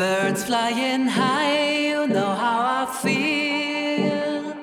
Birds 0.00 0.44
flying 0.44 1.06
high, 1.08 1.88
you 1.90 2.06
know 2.06 2.32
how 2.42 2.58
I 2.80 2.86
feel. 3.02 4.54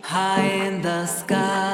High 0.00 0.48
in 0.64 0.80
the 0.80 1.04
sky. 1.04 1.73